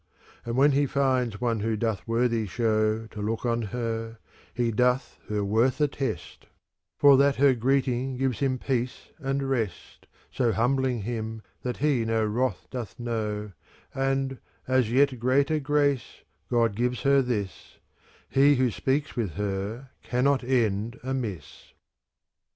[0.45, 4.17] And when he finds one who doth worthy show To look on her,
[4.51, 6.47] he doth her worth attest;
[6.97, 10.07] For that her greeting gives him peace and rest.
[10.31, 16.23] So humbling him that he no wrath doth know, *" And, as yet greater grace,
[16.49, 17.77] God gives her this;
[18.27, 21.73] He who speaks with her cannot end amiss.